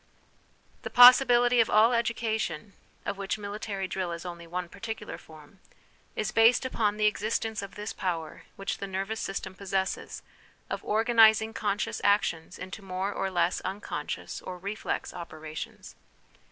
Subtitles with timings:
[0.81, 2.73] "The possibility of all education
[3.05, 5.59] (of which military drill is only one particular form)
[6.15, 10.23] is based upon the existence of this power which the nervous system possesses,
[10.71, 15.93] of organising conscious actions into more or less unconscious, or reflex, operations.